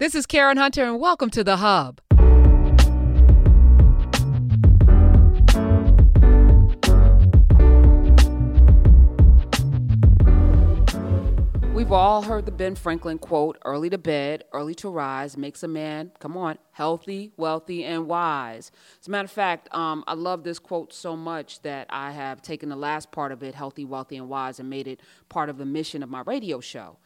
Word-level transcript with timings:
This 0.00 0.16
is 0.16 0.26
Karen 0.26 0.56
Hunter, 0.56 0.82
and 0.82 0.98
welcome 0.98 1.30
to 1.30 1.44
The 1.44 1.58
Hub. 1.58 2.00
We've 11.72 11.92
all 11.92 12.22
heard 12.22 12.44
the 12.44 12.50
Ben 12.50 12.74
Franklin 12.74 13.20
quote 13.20 13.56
early 13.64 13.88
to 13.88 13.96
bed, 13.96 14.42
early 14.52 14.74
to 14.74 14.90
rise 14.90 15.36
makes 15.36 15.62
a 15.62 15.68
man, 15.68 16.10
come 16.18 16.36
on, 16.36 16.58
healthy, 16.72 17.30
wealthy, 17.36 17.84
and 17.84 18.08
wise. 18.08 18.72
As 19.00 19.06
a 19.06 19.12
matter 19.12 19.26
of 19.26 19.30
fact, 19.30 19.72
um, 19.72 20.02
I 20.08 20.14
love 20.14 20.42
this 20.42 20.58
quote 20.58 20.92
so 20.92 21.16
much 21.16 21.62
that 21.62 21.86
I 21.88 22.10
have 22.10 22.42
taken 22.42 22.68
the 22.68 22.74
last 22.74 23.12
part 23.12 23.30
of 23.30 23.44
it, 23.44 23.54
healthy, 23.54 23.84
wealthy, 23.84 24.16
and 24.16 24.28
wise, 24.28 24.58
and 24.58 24.68
made 24.68 24.88
it 24.88 24.98
part 25.28 25.48
of 25.48 25.56
the 25.56 25.64
mission 25.64 26.02
of 26.02 26.10
my 26.10 26.22
radio 26.22 26.58
show 26.58 26.98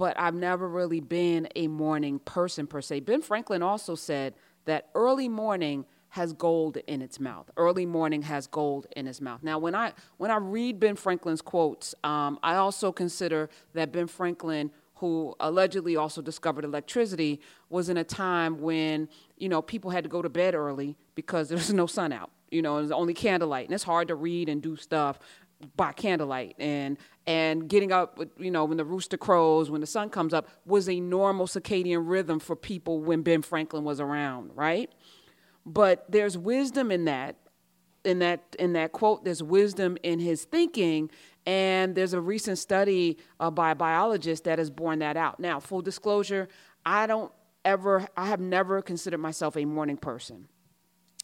but 0.00 0.18
I've 0.18 0.34
never 0.34 0.66
really 0.66 1.00
been 1.00 1.46
a 1.54 1.68
morning 1.68 2.20
person 2.20 2.66
per 2.66 2.80
se. 2.80 3.00
Ben 3.00 3.20
Franklin 3.20 3.62
also 3.62 3.94
said 3.94 4.32
that 4.64 4.88
early 4.94 5.28
morning 5.28 5.84
has 6.08 6.32
gold 6.32 6.78
in 6.86 7.02
its 7.02 7.20
mouth. 7.20 7.50
Early 7.58 7.84
morning 7.84 8.22
has 8.22 8.46
gold 8.46 8.86
in 8.96 9.06
its 9.06 9.20
mouth. 9.20 9.42
Now, 9.42 9.58
when 9.58 9.74
I 9.74 9.92
when 10.16 10.30
I 10.30 10.36
read 10.36 10.80
Ben 10.80 10.96
Franklin's 10.96 11.42
quotes, 11.42 11.94
um, 12.02 12.38
I 12.42 12.54
also 12.54 12.92
consider 12.92 13.50
that 13.74 13.92
Ben 13.92 14.06
Franklin, 14.06 14.70
who 14.94 15.34
allegedly 15.38 15.96
also 15.96 16.22
discovered 16.22 16.64
electricity, 16.64 17.38
was 17.68 17.90
in 17.90 17.98
a 17.98 18.04
time 18.04 18.58
when 18.62 19.06
you 19.36 19.50
know 19.50 19.60
people 19.60 19.90
had 19.90 20.04
to 20.04 20.08
go 20.08 20.22
to 20.22 20.30
bed 20.30 20.54
early 20.54 20.96
because 21.14 21.50
there 21.50 21.58
was 21.58 21.74
no 21.74 21.86
sun 21.86 22.10
out. 22.10 22.30
You 22.50 22.62
know, 22.62 22.78
it 22.78 22.82
was 22.82 22.90
only 22.90 23.12
candlelight, 23.12 23.66
and 23.66 23.74
it's 23.74 23.84
hard 23.84 24.08
to 24.08 24.14
read 24.14 24.48
and 24.48 24.62
do 24.62 24.76
stuff 24.76 25.18
by 25.76 25.92
candlelight. 25.92 26.56
And 26.58 26.98
and 27.26 27.68
getting 27.68 27.92
up 27.92 28.18
you 28.38 28.50
know 28.50 28.64
when 28.64 28.76
the 28.76 28.84
rooster 28.84 29.16
crows 29.16 29.70
when 29.70 29.80
the 29.80 29.86
sun 29.86 30.10
comes 30.10 30.32
up 30.32 30.48
was 30.64 30.88
a 30.88 31.00
normal 31.00 31.46
circadian 31.46 32.08
rhythm 32.08 32.40
for 32.40 32.56
people 32.56 33.00
when 33.00 33.22
ben 33.22 33.42
franklin 33.42 33.84
was 33.84 34.00
around 34.00 34.50
right? 34.54 34.90
But 35.66 36.10
there's 36.10 36.38
wisdom 36.38 36.90
in 36.90 37.04
that 37.04 37.36
in 38.04 38.20
that 38.20 38.56
in 38.58 38.72
that 38.72 38.92
quote. 38.92 39.24
There's 39.24 39.42
wisdom 39.42 39.98
in 40.02 40.18
his 40.18 40.44
thinking. 40.44 41.10
And 41.46 41.94
there's 41.94 42.12
a 42.12 42.20
recent 42.20 42.58
study 42.58 43.16
uh, 43.40 43.50
by 43.50 43.70
a 43.70 43.74
biologist 43.74 44.44
that 44.44 44.58
has 44.58 44.70
borne 44.70 44.98
that 44.98 45.16
out. 45.16 45.40
Now 45.40 45.60
full 45.60 45.82
disclosure 45.82 46.48
i 46.84 47.06
don't 47.06 47.32
ever 47.64 48.06
i 48.16 48.26
have 48.26 48.40
never 48.40 48.80
considered 48.82 49.18
myself 49.18 49.56
a 49.56 49.64
morning 49.64 49.96
person 49.96 50.48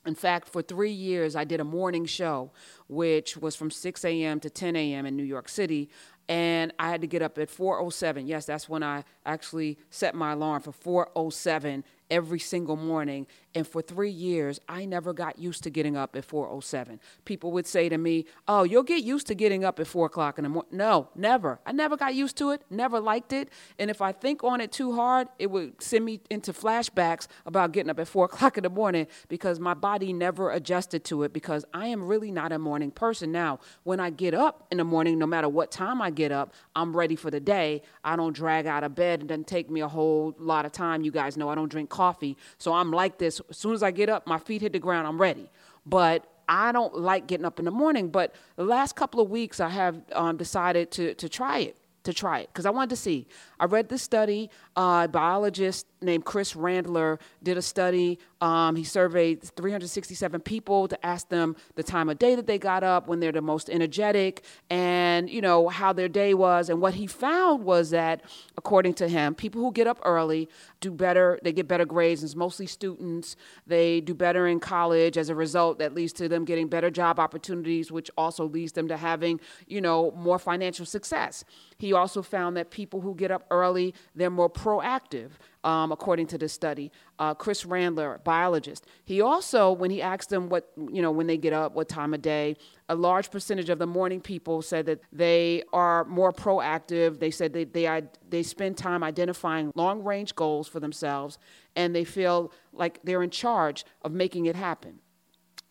in 0.06 0.14
fact, 0.14 0.48
for 0.48 0.62
three 0.62 0.92
years, 0.92 1.36
I 1.36 1.44
did 1.44 1.60
a 1.60 1.64
morning 1.64 2.06
show, 2.06 2.52
which 2.88 3.36
was 3.36 3.56
from 3.56 3.70
6 3.70 4.04
a.m. 4.04 4.40
to 4.40 4.50
10 4.50 4.76
a.m. 4.76 5.06
in 5.06 5.16
New 5.16 5.24
York 5.24 5.48
City. 5.48 5.90
And 6.28 6.72
I 6.78 6.88
had 6.88 7.00
to 7.02 7.06
get 7.06 7.22
up 7.22 7.38
at 7.38 7.48
4.07. 7.48 8.26
Yes, 8.26 8.46
that's 8.46 8.68
when 8.68 8.82
I 8.82 9.04
actually 9.24 9.78
set 9.90 10.14
my 10.14 10.32
alarm 10.32 10.62
for 10.62 11.06
4.07 11.06 11.84
every 12.10 12.38
single 12.38 12.76
morning. 12.76 13.26
And 13.56 13.66
for 13.66 13.80
three 13.80 14.10
years, 14.10 14.60
I 14.68 14.84
never 14.84 15.14
got 15.14 15.38
used 15.38 15.62
to 15.62 15.70
getting 15.70 15.96
up 15.96 16.14
at 16.14 16.26
4:07. 16.26 17.00
People 17.24 17.52
would 17.52 17.66
say 17.66 17.88
to 17.88 17.96
me, 17.96 18.26
"Oh, 18.46 18.64
you'll 18.64 18.82
get 18.82 19.02
used 19.02 19.26
to 19.28 19.34
getting 19.34 19.64
up 19.64 19.80
at 19.80 19.86
four 19.86 20.04
o'clock 20.04 20.36
in 20.36 20.42
the 20.42 20.50
morning." 20.50 20.76
No, 20.76 21.08
never. 21.14 21.58
I 21.64 21.72
never 21.72 21.96
got 21.96 22.14
used 22.14 22.36
to 22.36 22.50
it. 22.50 22.60
Never 22.68 23.00
liked 23.00 23.32
it. 23.32 23.48
And 23.78 23.88
if 23.90 24.02
I 24.02 24.12
think 24.12 24.44
on 24.44 24.60
it 24.60 24.72
too 24.72 24.92
hard, 24.92 25.28
it 25.38 25.50
would 25.50 25.80
send 25.80 26.04
me 26.04 26.20
into 26.28 26.52
flashbacks 26.52 27.28
about 27.46 27.72
getting 27.72 27.88
up 27.88 27.98
at 27.98 28.08
four 28.08 28.24
o'clock 28.30 28.58
in 28.58 28.62
the 28.62 28.68
morning 28.68 29.06
because 29.28 29.58
my 29.58 29.72
body 29.72 30.12
never 30.12 30.50
adjusted 30.50 31.02
to 31.04 31.22
it. 31.22 31.32
Because 31.32 31.64
I 31.72 31.86
am 31.86 32.04
really 32.04 32.30
not 32.30 32.52
a 32.52 32.58
morning 32.58 32.91
person. 32.91 33.32
Now, 33.32 33.60
when 33.84 34.00
I 34.00 34.10
get 34.10 34.34
up 34.34 34.66
in 34.70 34.76
the 34.76 34.84
morning, 34.84 35.18
no 35.18 35.26
matter 35.26 35.48
what 35.48 35.70
time 35.70 36.02
I 36.02 36.10
get 36.10 36.30
up, 36.30 36.52
I'm 36.74 36.94
ready 36.94 37.16
for 37.16 37.30
the 37.30 37.41
day. 37.41 37.80
I 38.04 38.16
don't 38.16 38.34
drag 38.34 38.66
out 38.66 38.84
of 38.84 38.94
bed. 38.94 39.22
It 39.22 39.28
doesn't 39.28 39.46
take 39.46 39.70
me 39.70 39.80
a 39.80 39.88
whole 39.88 40.34
lot 40.38 40.66
of 40.66 40.72
time. 40.72 41.00
You 41.00 41.10
guys 41.10 41.38
know 41.38 41.48
I 41.48 41.54
don't 41.54 41.70
drink 41.70 41.88
coffee, 41.88 42.36
so 42.58 42.74
I'm 42.74 42.91
like 42.91 43.16
this 43.16 43.41
as 43.50 43.56
soon 43.56 43.75
as 43.75 43.83
I 43.83 43.91
get 43.91 44.08
up, 44.08 44.27
my 44.27 44.39
feet 44.39 44.62
hit 44.62 44.72
the 44.72 44.78
ground, 44.78 45.06
I'm 45.06 45.20
ready. 45.20 45.50
But 45.84 46.27
I 46.48 46.72
don't 46.72 46.97
like 46.97 47.27
getting 47.27 47.47
up 47.47 47.58
in 47.58 47.64
the 47.64 47.70
morning. 47.70 48.08
But 48.08 48.34
the 48.56 48.64
last 48.64 48.97
couple 48.97 49.20
of 49.20 49.31
weeks, 49.31 49.60
I 49.60 49.69
have 49.69 50.00
um, 50.12 50.37
decided 50.37 50.91
to, 50.93 51.15
to 51.15 51.28
try 51.28 51.59
it 51.60 51.76
to 52.06 52.15
try 52.15 52.38
it 52.38 52.48
because 52.53 52.66
I 52.66 52.70
wanted 52.70 52.91
to 52.91 52.97
see. 52.97 53.26
I 53.59 53.65
read 53.67 53.89
this 53.89 54.03
study. 54.03 54.50
Uh, 54.77 55.03
a 55.05 55.09
biologist 55.09 55.87
named 56.03 56.25
Chris 56.25 56.55
Randler 56.55 57.19
did 57.43 57.56
a 57.56 57.62
study. 57.62 58.19
Um, 58.41 58.77
he 58.77 58.84
surveyed 58.84 59.43
367 59.43 60.41
people 60.43 60.89
to 60.89 61.06
ask 61.06 61.28
them 61.28 61.56
the 61.75 61.83
time 61.83 62.09
of 62.09 62.19
day 62.19 62.34
that 62.34 62.47
they 62.47 62.59
got 62.59 62.84
up, 62.84 63.09
when 63.09 63.21
they're 63.21 63.33
the 63.33 63.41
most 63.41 63.71
energetic, 63.71 64.44
and 64.69 65.31
you 65.31 65.41
know 65.41 65.69
how 65.69 65.93
their 65.93 66.09
day 66.09 66.34
was. 66.34 66.69
And 66.69 66.81
what 66.81 66.94
he 66.94 67.06
found 67.06 67.65
was 67.65 67.91
that, 67.91 68.22
according 68.59 68.94
to 68.94 69.09
him, 69.09 69.34
people 69.34 69.62
who 69.62 69.73
get 69.73 69.87
up 69.87 69.99
early 70.05 70.49
do 70.81 70.91
better. 70.91 71.38
They 71.43 71.53
get 71.53 71.67
better 71.67 71.87
grades. 71.87 72.23
It's 72.23 72.37
mostly 72.37 72.67
students. 72.67 73.37
They 73.67 74.00
do 74.00 74.15
better 74.15 74.47
in 74.47 74.61
college. 74.61 75.17
As 75.17 75.31
a 75.31 75.34
result, 75.34 75.78
that 75.78 75.94
leads 75.94 76.12
to 76.15 76.28
them 76.28 76.44
getting 76.44 76.69
better 76.69 76.91
job 76.91 77.19
opportunities, 77.19 77.91
which 77.91 78.11
also 78.19 78.44
leads 78.44 78.73
them 78.73 78.88
to 78.88 78.97
having 78.97 79.41
you 79.67 79.81
know 79.81 80.11
more 80.12 80.38
financial 80.38 80.84
success. 80.84 81.44
He 81.78 81.93
also 81.93 82.23
found 82.23 82.56
that 82.56 82.71
people 82.71 83.00
who 83.00 83.15
get 83.15 83.31
up 83.31 83.45
early, 83.50 83.94
they're 84.14 84.30
more 84.30 84.50
proactive, 84.50 85.30
um, 85.64 85.92
according 85.92 86.26
to 86.28 86.38
this 86.38 86.52
study. 86.52 86.92
Uh, 87.18 87.34
Chris 87.34 87.64
Randler, 87.64 88.22
biologist, 88.24 88.86
he 89.04 89.20
also, 89.20 89.72
when 89.72 89.90
he 89.90 90.02
asked 90.02 90.30
them 90.30 90.48
what, 90.48 90.70
you 90.76 91.02
know, 91.02 91.10
when 91.10 91.26
they 91.26 91.36
get 91.36 91.52
up, 91.52 91.74
what 91.74 91.88
time 91.88 92.14
of 92.14 92.22
day, 92.22 92.56
a 92.88 92.94
large 92.94 93.30
percentage 93.30 93.70
of 93.70 93.78
the 93.78 93.86
morning 93.86 94.20
people 94.20 94.62
said 94.62 94.86
that 94.86 95.00
they 95.12 95.62
are 95.72 96.04
more 96.04 96.32
proactive. 96.32 97.18
They 97.18 97.30
said 97.30 97.52
they, 97.52 97.64
they, 97.64 98.02
they 98.28 98.42
spend 98.42 98.76
time 98.76 99.02
identifying 99.02 99.72
long 99.74 100.02
range 100.02 100.34
goals 100.34 100.68
for 100.68 100.80
themselves 100.80 101.38
and 101.74 101.94
they 101.94 102.04
feel 102.04 102.52
like 102.72 103.00
they're 103.04 103.22
in 103.22 103.30
charge 103.30 103.84
of 104.02 104.12
making 104.12 104.46
it 104.46 104.56
happen. 104.56 105.00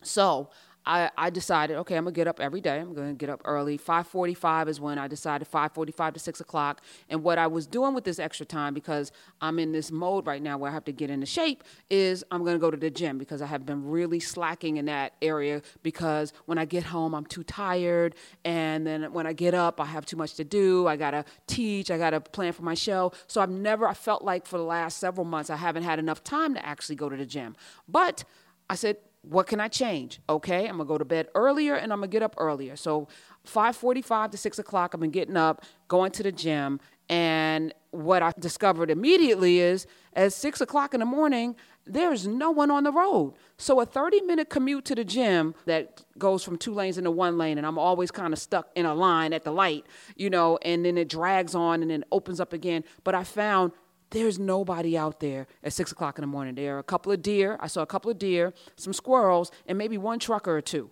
So, 0.02 0.50
I, 0.86 1.10
I 1.18 1.30
decided, 1.30 1.76
okay, 1.78 1.96
I'm 1.96 2.04
gonna 2.04 2.12
get 2.12 2.28
up 2.28 2.38
every 2.38 2.60
day. 2.60 2.78
I'm 2.78 2.94
gonna 2.94 3.12
get 3.12 3.28
up 3.28 3.42
early. 3.44 3.76
5:45 3.76 4.68
is 4.68 4.80
when 4.80 4.98
I 4.98 5.08
decided 5.08 5.48
5:45 5.48 6.14
to 6.14 6.20
6 6.20 6.40
o'clock. 6.40 6.80
And 7.08 7.24
what 7.24 7.38
I 7.38 7.48
was 7.48 7.66
doing 7.66 7.92
with 7.92 8.04
this 8.04 8.20
extra 8.20 8.46
time, 8.46 8.72
because 8.72 9.10
I'm 9.40 9.58
in 9.58 9.72
this 9.72 9.90
mode 9.90 10.26
right 10.26 10.40
now 10.40 10.58
where 10.58 10.70
I 10.70 10.74
have 10.74 10.84
to 10.84 10.92
get 10.92 11.10
into 11.10 11.26
shape, 11.26 11.64
is 11.90 12.24
I'm 12.30 12.44
gonna 12.44 12.58
go 12.58 12.70
to 12.70 12.76
the 12.76 12.90
gym 12.90 13.18
because 13.18 13.42
I 13.42 13.46
have 13.46 13.66
been 13.66 13.84
really 13.84 14.20
slacking 14.20 14.76
in 14.76 14.84
that 14.84 15.14
area. 15.20 15.60
Because 15.82 16.32
when 16.44 16.56
I 16.56 16.64
get 16.64 16.84
home, 16.84 17.14
I'm 17.14 17.26
too 17.26 17.42
tired, 17.42 18.14
and 18.44 18.86
then 18.86 19.12
when 19.12 19.26
I 19.26 19.32
get 19.32 19.54
up, 19.54 19.80
I 19.80 19.86
have 19.86 20.06
too 20.06 20.16
much 20.16 20.34
to 20.34 20.44
do. 20.44 20.86
I 20.86 20.96
gotta 20.96 21.24
teach. 21.48 21.90
I 21.90 21.98
gotta 21.98 22.20
plan 22.20 22.52
for 22.52 22.62
my 22.62 22.74
show. 22.74 23.12
So 23.26 23.40
I've 23.40 23.50
never. 23.50 23.88
I 23.88 23.94
felt 23.94 24.22
like 24.22 24.46
for 24.46 24.58
the 24.58 24.64
last 24.64 24.98
several 24.98 25.24
months, 25.24 25.50
I 25.50 25.56
haven't 25.56 25.82
had 25.82 25.98
enough 25.98 26.22
time 26.22 26.54
to 26.54 26.64
actually 26.64 26.96
go 26.96 27.08
to 27.08 27.16
the 27.16 27.26
gym. 27.26 27.56
But 27.88 28.24
I 28.68 28.74
said, 28.74 28.96
what 29.28 29.46
can 29.46 29.60
I 29.60 29.68
change? 29.68 30.20
Okay, 30.28 30.66
I'm 30.66 30.76
gonna 30.76 30.84
go 30.84 30.98
to 30.98 31.04
bed 31.04 31.28
earlier 31.34 31.74
and 31.74 31.92
I'm 31.92 31.98
gonna 31.98 32.08
get 32.08 32.22
up 32.22 32.34
earlier. 32.38 32.76
So 32.76 33.08
5:45 33.44 34.30
to 34.30 34.36
6 34.36 34.58
o'clock, 34.58 34.92
I've 34.94 35.00
been 35.00 35.10
getting 35.10 35.36
up, 35.36 35.64
going 35.88 36.12
to 36.12 36.22
the 36.22 36.32
gym, 36.32 36.80
and 37.08 37.72
what 37.90 38.22
I 38.22 38.32
discovered 38.38 38.90
immediately 38.90 39.60
is 39.60 39.86
at 40.14 40.32
6 40.32 40.60
o'clock 40.60 40.94
in 40.94 41.00
the 41.00 41.06
morning, 41.06 41.56
there's 41.86 42.26
no 42.26 42.50
one 42.50 42.70
on 42.70 42.82
the 42.82 42.90
road. 42.90 43.34
So 43.58 43.80
a 43.80 43.86
30 43.86 44.20
minute 44.22 44.50
commute 44.50 44.84
to 44.86 44.94
the 44.94 45.04
gym 45.04 45.54
that 45.66 46.04
goes 46.18 46.42
from 46.42 46.58
two 46.58 46.74
lanes 46.74 46.98
into 46.98 47.10
one 47.10 47.38
lane, 47.38 47.58
and 47.58 47.66
I'm 47.66 47.78
always 47.78 48.10
kind 48.10 48.32
of 48.32 48.38
stuck 48.38 48.68
in 48.74 48.86
a 48.86 48.94
line 48.94 49.32
at 49.32 49.44
the 49.44 49.52
light, 49.52 49.86
you 50.16 50.28
know, 50.28 50.58
and 50.62 50.84
then 50.84 50.98
it 50.98 51.08
drags 51.08 51.54
on 51.54 51.82
and 51.82 51.90
then 51.90 52.04
opens 52.10 52.40
up 52.40 52.52
again. 52.52 52.84
But 53.04 53.14
I 53.14 53.24
found 53.24 53.72
there's 54.10 54.38
nobody 54.38 54.96
out 54.96 55.20
there 55.20 55.46
at 55.62 55.72
six 55.72 55.92
o'clock 55.92 56.18
in 56.18 56.22
the 56.22 56.26
morning. 56.26 56.54
There 56.54 56.76
are 56.76 56.78
a 56.78 56.84
couple 56.84 57.12
of 57.12 57.22
deer. 57.22 57.56
I 57.60 57.66
saw 57.66 57.82
a 57.82 57.86
couple 57.86 58.10
of 58.10 58.18
deer, 58.18 58.54
some 58.76 58.92
squirrels, 58.92 59.50
and 59.66 59.76
maybe 59.76 59.98
one 59.98 60.18
trucker 60.18 60.56
or 60.56 60.62
two. 60.62 60.90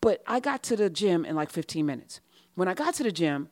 But 0.00 0.22
I 0.26 0.40
got 0.40 0.62
to 0.64 0.76
the 0.76 0.88
gym 0.88 1.24
in 1.24 1.34
like 1.34 1.50
15 1.50 1.84
minutes. 1.84 2.20
When 2.54 2.68
I 2.68 2.74
got 2.74 2.94
to 2.94 3.02
the 3.02 3.12
gym, 3.12 3.50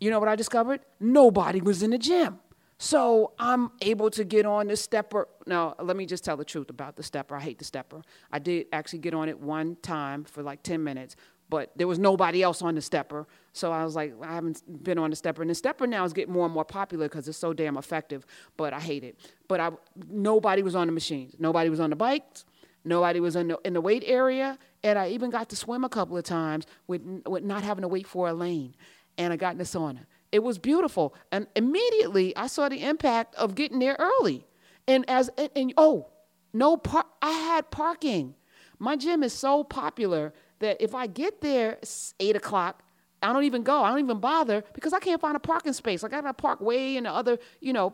you 0.00 0.10
know 0.10 0.18
what 0.18 0.28
I 0.28 0.36
discovered? 0.36 0.80
Nobody 0.98 1.60
was 1.60 1.82
in 1.82 1.90
the 1.90 1.98
gym. 1.98 2.40
So 2.78 3.34
I'm 3.38 3.70
able 3.80 4.10
to 4.10 4.24
get 4.24 4.44
on 4.44 4.66
the 4.66 4.76
stepper. 4.76 5.28
Now, 5.46 5.76
let 5.80 5.96
me 5.96 6.04
just 6.04 6.24
tell 6.24 6.36
the 6.36 6.44
truth 6.44 6.68
about 6.68 6.96
the 6.96 7.04
stepper. 7.04 7.36
I 7.36 7.40
hate 7.40 7.60
the 7.60 7.64
stepper. 7.64 8.02
I 8.32 8.40
did 8.40 8.66
actually 8.72 8.98
get 8.98 9.14
on 9.14 9.28
it 9.28 9.38
one 9.38 9.76
time 9.82 10.24
for 10.24 10.42
like 10.42 10.64
10 10.64 10.82
minutes, 10.82 11.14
but 11.52 11.70
there 11.76 11.86
was 11.86 11.98
nobody 11.98 12.42
else 12.42 12.62
on 12.62 12.74
the 12.74 12.80
stepper. 12.80 13.26
So 13.52 13.72
I 13.72 13.84
was 13.84 13.94
like, 13.94 14.14
I 14.22 14.32
haven't 14.32 14.62
been 14.82 14.96
on 14.96 15.10
the 15.10 15.16
stepper. 15.16 15.42
And 15.42 15.50
the 15.50 15.54
stepper 15.54 15.86
now 15.86 16.02
is 16.02 16.14
getting 16.14 16.32
more 16.32 16.46
and 16.46 16.54
more 16.54 16.64
popular 16.64 17.10
because 17.10 17.28
it's 17.28 17.36
so 17.36 17.52
damn 17.52 17.76
effective, 17.76 18.24
but 18.56 18.72
I 18.72 18.80
hate 18.80 19.04
it. 19.04 19.20
But 19.48 19.60
I, 19.60 19.68
nobody 20.08 20.62
was 20.62 20.74
on 20.74 20.86
the 20.86 20.94
machines. 20.94 21.36
Nobody 21.38 21.68
was 21.68 21.78
on 21.78 21.90
the 21.90 21.96
bikes. 21.96 22.46
Nobody 22.86 23.20
was 23.20 23.36
in 23.36 23.48
the, 23.48 23.58
in 23.66 23.74
the 23.74 23.82
weight 23.82 24.02
area. 24.06 24.58
And 24.82 24.98
I 24.98 25.08
even 25.08 25.28
got 25.28 25.50
to 25.50 25.56
swim 25.56 25.84
a 25.84 25.90
couple 25.90 26.16
of 26.16 26.24
times 26.24 26.64
with, 26.86 27.02
with 27.26 27.44
not 27.44 27.62
having 27.62 27.82
to 27.82 27.88
wait 27.88 28.06
for 28.06 28.28
a 28.28 28.32
lane. 28.32 28.74
And 29.18 29.30
I 29.30 29.36
got 29.36 29.52
in 29.52 29.58
the 29.58 29.64
sauna. 29.64 30.06
It 30.32 30.42
was 30.42 30.58
beautiful. 30.58 31.14
And 31.32 31.46
immediately 31.54 32.34
I 32.34 32.46
saw 32.46 32.70
the 32.70 32.82
impact 32.82 33.34
of 33.34 33.54
getting 33.54 33.78
there 33.78 33.96
early. 33.98 34.46
And 34.88 35.04
as, 35.06 35.28
and, 35.36 35.50
and 35.54 35.74
oh, 35.76 36.08
no 36.54 36.78
par- 36.78 37.04
I 37.20 37.32
had 37.32 37.70
parking. 37.70 38.36
My 38.78 38.96
gym 38.96 39.22
is 39.22 39.34
so 39.34 39.64
popular 39.64 40.32
that 40.62 40.82
if 40.82 40.94
I 40.94 41.06
get 41.06 41.40
there 41.40 41.78
eight 42.18 42.36
o'clock, 42.36 42.82
I 43.22 43.32
don't 43.32 43.44
even 43.44 43.62
go. 43.62 43.82
I 43.82 43.90
don't 43.90 44.00
even 44.00 44.18
bother 44.18 44.64
because 44.74 44.92
I 44.92 44.98
can't 44.98 45.20
find 45.20 45.36
a 45.36 45.40
parking 45.40 45.72
space. 45.72 46.02
Like 46.02 46.12
I 46.12 46.20
gotta 46.20 46.34
park 46.34 46.60
way 46.60 46.96
in 46.96 47.04
the 47.04 47.12
other, 47.12 47.38
you 47.60 47.72
know, 47.72 47.92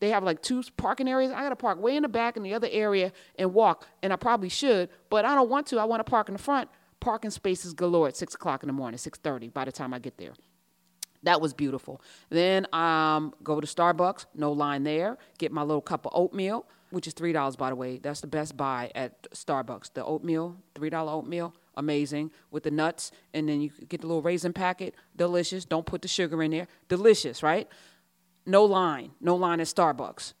they 0.00 0.08
have 0.08 0.24
like 0.24 0.40
two 0.42 0.62
parking 0.76 1.06
areas. 1.06 1.32
I 1.32 1.42
gotta 1.42 1.56
park 1.56 1.80
way 1.80 1.96
in 1.96 2.02
the 2.02 2.08
back 2.08 2.36
in 2.36 2.42
the 2.42 2.54
other 2.54 2.68
area 2.70 3.12
and 3.38 3.52
walk. 3.52 3.86
And 4.02 4.12
I 4.12 4.16
probably 4.16 4.48
should, 4.48 4.88
but 5.10 5.24
I 5.24 5.34
don't 5.34 5.50
want 5.50 5.66
to. 5.68 5.78
I 5.78 5.84
want 5.84 6.00
to 6.00 6.10
park 6.10 6.28
in 6.28 6.32
the 6.32 6.42
front. 6.42 6.70
Parking 6.98 7.30
spaces 7.30 7.72
galore 7.72 8.08
at 8.08 8.16
six 8.16 8.34
o'clock 8.34 8.62
in 8.62 8.68
the 8.68 8.72
morning, 8.72 8.98
six 8.98 9.18
thirty. 9.18 9.48
By 9.48 9.64
the 9.64 9.72
time 9.72 9.92
I 9.92 9.98
get 9.98 10.16
there. 10.16 10.32
That 11.22 11.40
was 11.40 11.52
beautiful. 11.52 12.00
Then 12.30 12.66
um, 12.74 13.34
go 13.42 13.60
to 13.60 13.66
Starbucks, 13.66 14.26
no 14.34 14.52
line 14.52 14.84
there. 14.84 15.18
Get 15.38 15.52
my 15.52 15.62
little 15.62 15.82
cup 15.82 16.06
of 16.06 16.12
oatmeal, 16.14 16.66
which 16.90 17.06
is 17.06 17.12
three 17.12 17.32
dollars 17.32 17.56
by 17.56 17.68
the 17.68 17.76
way. 17.76 17.98
That's 17.98 18.20
the 18.22 18.26
best 18.26 18.56
buy 18.56 18.90
at 18.94 19.30
Starbucks. 19.32 19.92
The 19.92 20.04
oatmeal, 20.04 20.56
three 20.74 20.88
dollar 20.90 21.12
oatmeal, 21.12 21.54
amazing 21.76 22.30
with 22.50 22.64
the 22.64 22.70
nuts, 22.70 23.12
and 23.32 23.48
then 23.48 23.60
you 23.60 23.70
get 23.88 24.00
the 24.00 24.06
little 24.06 24.22
raisin 24.22 24.52
packet, 24.52 24.94
delicious. 25.16 25.64
Don't 25.64 25.86
put 25.86 26.02
the 26.02 26.08
sugar 26.08 26.42
in 26.42 26.50
there, 26.50 26.68
delicious, 26.88 27.42
right? 27.42 27.68
No 28.46 28.64
line, 28.64 29.12
no 29.20 29.36
line 29.36 29.60
at 29.60 29.66
Starbucks. 29.66 30.34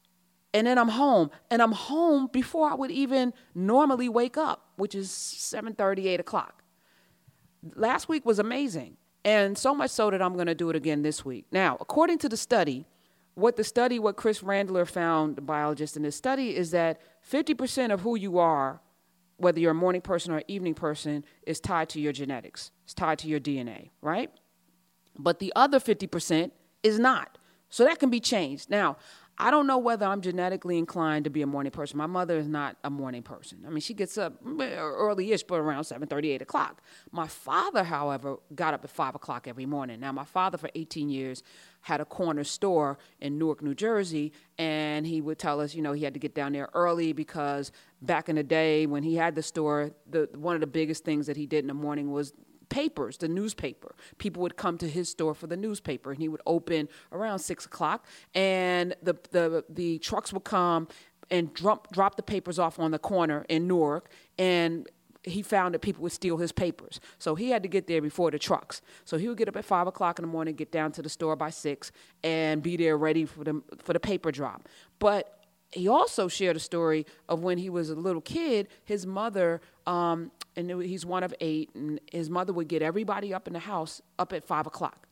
And 0.52 0.66
then 0.66 0.78
I'm 0.78 0.88
home, 0.88 1.30
and 1.50 1.62
I'm 1.62 1.72
home 1.72 2.28
before 2.32 2.68
I 2.68 2.74
would 2.74 2.90
even 2.90 3.32
normally 3.54 4.08
wake 4.08 4.36
up, 4.36 4.70
which 4.76 4.94
is 4.94 5.08
7:30, 5.10 6.08
8 6.08 6.20
o'clock. 6.20 6.64
Last 7.76 8.08
week 8.08 8.26
was 8.26 8.38
amazing, 8.38 8.96
and 9.24 9.56
so 9.56 9.74
much 9.74 9.90
so 9.90 10.10
that 10.10 10.20
I'm 10.20 10.34
going 10.34 10.46
to 10.46 10.54
do 10.54 10.70
it 10.70 10.76
again 10.76 11.02
this 11.02 11.24
week. 11.24 11.46
Now, 11.52 11.76
according 11.78 12.18
to 12.18 12.28
the 12.28 12.36
study, 12.36 12.86
what 13.34 13.56
the 13.56 13.64
study, 13.64 13.98
what 13.98 14.16
Chris 14.16 14.40
Randler 14.40 14.88
found, 14.88 15.36
the 15.36 15.42
biologist 15.42 15.96
in 15.96 16.02
this 16.02 16.16
study, 16.16 16.56
is 16.56 16.72
that 16.72 17.00
50% 17.22 17.92
of 17.92 18.00
who 18.00 18.16
you 18.16 18.38
are 18.38 18.80
whether 19.40 19.58
you're 19.58 19.70
a 19.72 19.74
morning 19.74 20.02
person 20.02 20.32
or 20.32 20.38
an 20.38 20.44
evening 20.48 20.74
person, 20.74 21.24
is 21.46 21.60
tied 21.60 21.88
to 21.90 22.00
your 22.00 22.12
genetics. 22.12 22.70
It's 22.84 22.94
tied 22.94 23.18
to 23.20 23.28
your 23.28 23.40
DNA, 23.40 23.90
right? 24.02 24.30
But 25.18 25.38
the 25.38 25.52
other 25.56 25.80
50% 25.80 26.50
is 26.82 26.98
not. 26.98 27.38
So 27.70 27.84
that 27.84 27.98
can 27.98 28.10
be 28.10 28.20
changed. 28.20 28.68
Now, 28.68 28.96
I 29.38 29.50
don't 29.50 29.66
know 29.66 29.78
whether 29.78 30.04
I'm 30.04 30.20
genetically 30.20 30.76
inclined 30.76 31.24
to 31.24 31.30
be 31.30 31.40
a 31.40 31.46
morning 31.46 31.70
person. 31.70 31.96
My 31.96 32.06
mother 32.06 32.36
is 32.36 32.46
not 32.46 32.76
a 32.84 32.90
morning 32.90 33.22
person. 33.22 33.64
I 33.66 33.70
mean, 33.70 33.80
she 33.80 33.94
gets 33.94 34.18
up 34.18 34.34
early-ish, 34.44 35.44
but 35.44 35.54
around 35.56 35.84
7 35.84 36.06
8 36.12 36.42
o'clock. 36.42 36.82
My 37.10 37.26
father, 37.26 37.82
however, 37.82 38.36
got 38.54 38.74
up 38.74 38.84
at 38.84 38.90
5 38.90 39.14
o'clock 39.14 39.48
every 39.48 39.64
morning. 39.64 39.98
Now, 39.98 40.12
my 40.12 40.24
father, 40.24 40.58
for 40.58 40.68
18 40.74 41.08
years, 41.08 41.42
had 41.82 42.00
a 42.00 42.04
corner 42.04 42.44
store 42.44 42.98
in 43.20 43.38
Newark, 43.38 43.62
New 43.62 43.74
Jersey, 43.74 44.32
and 44.58 45.06
he 45.06 45.20
would 45.20 45.38
tell 45.38 45.60
us, 45.60 45.74
you 45.74 45.82
know, 45.82 45.92
he 45.92 46.04
had 46.04 46.14
to 46.14 46.20
get 46.20 46.34
down 46.34 46.52
there 46.52 46.68
early 46.74 47.12
because 47.12 47.72
back 48.02 48.28
in 48.28 48.36
the 48.36 48.42
day 48.42 48.86
when 48.86 49.02
he 49.02 49.16
had 49.16 49.34
the 49.34 49.42
store, 49.42 49.90
the 50.08 50.28
one 50.34 50.54
of 50.54 50.60
the 50.60 50.66
biggest 50.66 51.04
things 51.04 51.26
that 51.26 51.36
he 51.36 51.46
did 51.46 51.60
in 51.60 51.68
the 51.68 51.74
morning 51.74 52.10
was 52.10 52.32
papers, 52.68 53.18
the 53.18 53.28
newspaper. 53.28 53.94
People 54.18 54.42
would 54.42 54.56
come 54.56 54.78
to 54.78 54.88
his 54.88 55.10
store 55.10 55.34
for 55.34 55.46
the 55.46 55.56
newspaper, 55.56 56.10
and 56.10 56.20
he 56.20 56.28
would 56.28 56.42
open 56.46 56.88
around 57.12 57.40
six 57.40 57.66
o'clock, 57.66 58.06
and 58.34 58.94
the 59.02 59.14
the 59.30 59.64
the 59.68 59.98
trucks 59.98 60.32
would 60.32 60.44
come 60.44 60.88
and 61.30 61.52
drop 61.52 61.92
drop 61.92 62.16
the 62.16 62.22
papers 62.22 62.58
off 62.58 62.78
on 62.78 62.90
the 62.90 62.98
corner 62.98 63.44
in 63.48 63.66
Newark, 63.66 64.10
and 64.38 64.88
he 65.22 65.42
found 65.42 65.74
that 65.74 65.80
people 65.80 66.02
would 66.02 66.12
steal 66.12 66.38
his 66.38 66.52
papers. 66.52 67.00
So 67.18 67.34
he 67.34 67.50
had 67.50 67.62
to 67.62 67.68
get 67.68 67.86
there 67.86 68.00
before 68.00 68.30
the 68.30 68.38
trucks. 68.38 68.80
So 69.04 69.18
he 69.18 69.28
would 69.28 69.38
get 69.38 69.48
up 69.48 69.56
at 69.56 69.64
five 69.64 69.86
o'clock 69.86 70.18
in 70.18 70.24
the 70.24 70.30
morning, 70.30 70.54
get 70.54 70.72
down 70.72 70.92
to 70.92 71.02
the 71.02 71.08
store 71.08 71.36
by 71.36 71.50
six, 71.50 71.92
and 72.22 72.62
be 72.62 72.76
there 72.76 72.96
ready 72.96 73.24
for 73.24 73.44
the 73.44 73.62
for 73.78 73.92
the 73.92 74.00
paper 74.00 74.32
drop. 74.32 74.68
But 74.98 75.36
he 75.72 75.88
also 75.88 76.26
shared 76.26 76.56
a 76.56 76.60
story 76.60 77.06
of 77.28 77.42
when 77.42 77.58
he 77.58 77.70
was 77.70 77.90
a 77.90 77.94
little 77.94 78.20
kid, 78.20 78.68
his 78.84 79.06
mother 79.06 79.60
um, 79.86 80.32
and 80.56 80.70
he's 80.82 81.06
one 81.06 81.22
of 81.22 81.34
eight, 81.40 81.70
and 81.74 82.00
his 82.12 82.28
mother 82.28 82.52
would 82.52 82.68
get 82.68 82.82
everybody 82.82 83.32
up 83.32 83.46
in 83.46 83.52
the 83.52 83.60
house 83.60 84.02
up 84.18 84.32
at 84.32 84.44
five 84.44 84.66
o'clock. 84.66 85.06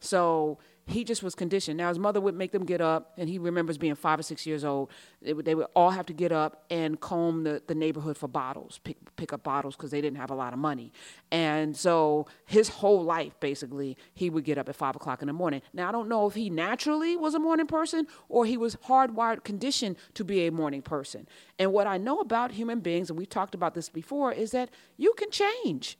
So 0.00 0.58
he 0.86 1.04
just 1.04 1.22
was 1.22 1.34
conditioned. 1.34 1.76
Now 1.76 1.88
his 1.88 1.98
mother 1.98 2.20
would 2.20 2.34
make 2.34 2.52
them 2.52 2.64
get 2.64 2.80
up, 2.80 3.12
and 3.16 3.28
he 3.28 3.38
remembers 3.38 3.78
being 3.78 3.94
five 3.94 4.18
or 4.18 4.22
six 4.22 4.46
years 4.46 4.64
old. 4.64 4.90
They 5.20 5.32
would, 5.32 5.44
they 5.44 5.54
would 5.54 5.68
all 5.76 5.90
have 5.90 6.06
to 6.06 6.12
get 6.12 6.32
up 6.32 6.64
and 6.70 7.00
comb 7.00 7.44
the, 7.44 7.62
the 7.66 7.74
neighborhood 7.74 8.16
for 8.16 8.28
bottles, 8.28 8.80
pick, 8.82 8.96
pick 9.16 9.32
up 9.32 9.44
bottles 9.44 9.76
because 9.76 9.90
they 9.90 10.00
didn't 10.00 10.16
have 10.16 10.30
a 10.30 10.34
lot 10.34 10.52
of 10.52 10.58
money. 10.58 10.92
And 11.30 11.76
so 11.76 12.26
his 12.46 12.68
whole 12.68 13.04
life, 13.04 13.38
basically, 13.40 13.96
he 14.14 14.28
would 14.28 14.44
get 14.44 14.58
up 14.58 14.68
at 14.68 14.76
five 14.76 14.96
o'clock 14.96 15.22
in 15.22 15.28
the 15.28 15.32
morning. 15.32 15.62
Now 15.72 15.88
I 15.88 15.92
don't 15.92 16.08
know 16.08 16.26
if 16.26 16.34
he 16.34 16.50
naturally 16.50 17.16
was 17.16 17.34
a 17.34 17.38
morning 17.38 17.66
person 17.66 18.06
or 18.28 18.44
he 18.44 18.56
was 18.56 18.76
hardwired, 18.76 19.44
conditioned 19.44 19.96
to 20.14 20.24
be 20.24 20.46
a 20.46 20.52
morning 20.52 20.82
person. 20.82 21.28
And 21.58 21.72
what 21.72 21.86
I 21.86 21.98
know 21.98 22.18
about 22.20 22.52
human 22.52 22.80
beings, 22.80 23.08
and 23.08 23.18
we've 23.18 23.28
talked 23.28 23.54
about 23.54 23.74
this 23.74 23.88
before, 23.88 24.32
is 24.32 24.50
that 24.50 24.70
you 24.96 25.14
can 25.16 25.30
change. 25.30 25.96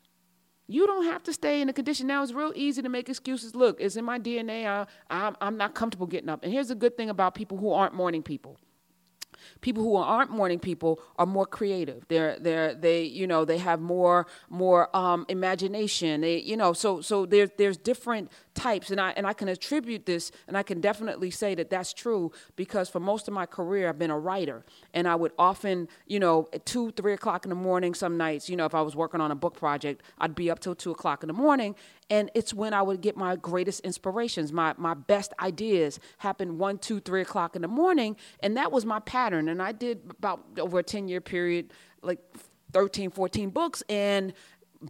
You 0.72 0.86
don't 0.86 1.04
have 1.04 1.22
to 1.24 1.34
stay 1.34 1.60
in 1.60 1.66
the 1.66 1.74
condition. 1.74 2.06
Now 2.06 2.22
it's 2.22 2.32
real 2.32 2.52
easy 2.54 2.80
to 2.80 2.88
make 2.88 3.10
excuses. 3.10 3.54
Look, 3.54 3.78
it's 3.78 3.96
in 3.96 4.06
my 4.06 4.18
DNA. 4.18 4.66
I, 4.66 4.86
I'm, 5.10 5.36
I'm 5.42 5.56
not 5.58 5.74
comfortable 5.74 6.06
getting 6.06 6.30
up. 6.30 6.42
And 6.42 6.50
here's 6.50 6.70
a 6.70 6.74
good 6.74 6.96
thing 6.96 7.10
about 7.10 7.34
people 7.34 7.58
who 7.58 7.72
aren't 7.72 7.92
morning 7.94 8.22
people 8.22 8.56
people 9.60 9.82
who 9.82 9.96
aren't 9.96 10.30
morning 10.30 10.58
people 10.58 11.00
are 11.16 11.26
more 11.26 11.46
creative. 11.46 12.04
They're 12.08 12.38
they're 12.38 12.74
they 12.74 13.02
you 13.02 13.26
know 13.26 13.44
they 13.44 13.58
have 13.58 13.80
more 13.80 14.26
more 14.48 14.94
um, 14.96 15.26
imagination. 15.28 16.20
They 16.20 16.38
you 16.38 16.56
know 16.56 16.72
so 16.72 17.00
so 17.00 17.26
there's 17.26 17.50
there's 17.56 17.76
different 17.76 18.30
types, 18.54 18.90
and 18.90 19.00
I 19.00 19.10
and 19.12 19.26
I 19.26 19.32
can 19.32 19.48
attribute 19.48 20.06
this, 20.06 20.32
and 20.46 20.56
I 20.56 20.62
can 20.62 20.80
definitely 20.80 21.30
say 21.30 21.54
that 21.54 21.70
that's 21.70 21.92
true 21.92 22.32
because 22.56 22.88
for 22.88 23.00
most 23.00 23.28
of 23.28 23.34
my 23.34 23.46
career 23.46 23.88
I've 23.88 23.98
been 23.98 24.10
a 24.10 24.18
writer, 24.18 24.64
and 24.94 25.08
I 25.08 25.14
would 25.14 25.32
often 25.38 25.88
you 26.06 26.20
know 26.20 26.48
at 26.52 26.66
two 26.66 26.90
three 26.92 27.12
o'clock 27.12 27.44
in 27.44 27.50
the 27.50 27.54
morning 27.54 27.94
some 27.94 28.16
nights 28.16 28.48
you 28.48 28.56
know 28.56 28.66
if 28.66 28.74
I 28.74 28.82
was 28.82 28.96
working 28.96 29.20
on 29.20 29.30
a 29.30 29.34
book 29.36 29.54
project 29.54 30.02
I'd 30.18 30.34
be 30.34 30.50
up 30.50 30.60
till 30.60 30.74
two 30.74 30.90
o'clock 30.90 31.22
in 31.22 31.28
the 31.28 31.32
morning, 31.34 31.74
and 32.12 32.30
it's 32.34 32.52
when 32.52 32.74
I 32.74 32.82
would 32.82 33.00
get 33.00 33.16
my 33.16 33.36
greatest 33.36 33.80
inspirations, 33.80 34.52
my 34.52 34.74
my 34.76 34.92
best 34.92 35.32
ideas 35.40 35.98
happen 36.18 36.58
one 36.58 36.76
two 36.76 37.00
three 37.00 37.22
o'clock 37.22 37.56
in 37.56 37.62
the 37.62 37.68
morning, 37.68 38.16
and 38.40 38.54
that 38.58 38.70
was 38.70 38.84
my 38.84 39.00
pattern, 39.00 39.48
and 39.48 39.62
I 39.62 39.72
did 39.72 40.02
about 40.10 40.44
over 40.58 40.78
a 40.78 40.82
ten 40.82 41.08
year 41.08 41.22
period 41.22 41.72
like 42.02 42.18
13 42.72 43.10
14 43.10 43.50
books 43.50 43.82
and 43.88 44.34